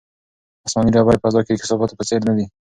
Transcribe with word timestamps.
آسماني 0.67 0.89
ډبرې 0.95 1.17
په 1.19 1.23
فضا 1.29 1.39
کې 1.43 1.51
د 1.53 1.57
کثافاتو 1.63 1.97
په 1.99 2.03
څېر 2.09 2.21
نه 2.27 2.33
دي. 2.37 2.45